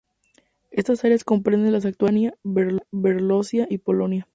Estas 0.71 1.05
áreas 1.05 1.23
comprenden 1.23 1.73
las 1.73 1.85
actuales 1.85 2.31
Lituania, 2.43 2.81
Bielorrusia 2.91 3.67
y 3.69 3.77
Polonia. 3.77 4.27